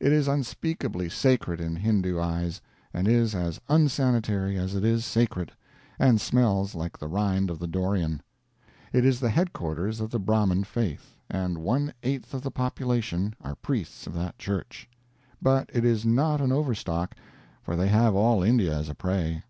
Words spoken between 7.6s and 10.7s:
the dorian. It is the headquarters of the Brahmin